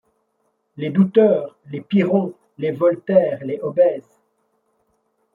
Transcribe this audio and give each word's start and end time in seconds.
Les 0.77 0.89
douteurs, 0.89 1.55
les 1.69 1.79
Pyrrhons, 1.79 2.33
les 2.57 2.71
Voltaires, 2.71 3.39
les 3.45 3.59
Hobbes 3.61 4.01